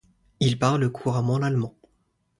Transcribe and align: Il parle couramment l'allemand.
Il 0.39 0.57
parle 0.57 0.91
couramment 0.91 1.37
l'allemand. 1.37 1.75